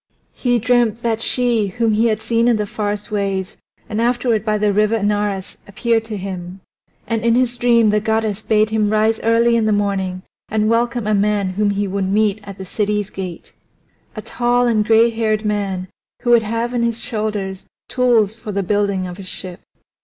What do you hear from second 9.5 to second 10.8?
in the morning and